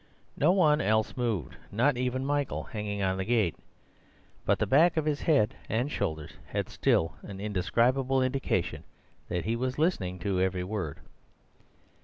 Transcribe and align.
No 0.35 0.51
one 0.51 0.81
else 0.81 1.15
moved, 1.15 1.57
not 1.71 1.95
even 1.95 2.25
Michael 2.25 2.63
hanging 2.63 3.03
on 3.03 3.17
the 3.17 3.23
gate; 3.23 3.55
but 4.45 4.57
the 4.57 4.65
back 4.65 4.97
of 4.97 5.05
his 5.05 5.21
head 5.21 5.53
and 5.69 5.91
shoulders 5.91 6.37
had 6.47 6.69
still 6.69 7.13
an 7.21 7.39
indescribable 7.39 8.23
indication 8.23 8.83
that 9.29 9.45
he 9.45 9.55
was 9.55 9.77
listening 9.77 10.17
to 10.17 10.39
every 10.41 10.63
word. 10.63 11.01